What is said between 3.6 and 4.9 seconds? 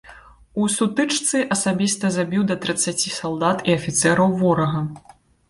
і афіцэраў ворага.